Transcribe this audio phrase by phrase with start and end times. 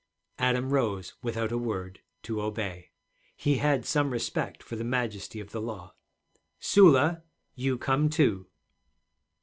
[0.39, 2.89] Adam rose without a word, to obey.
[3.35, 5.93] He had some respect for the majesty of the law.
[6.59, 7.21] 'Sula,
[7.53, 8.47] you come, too.'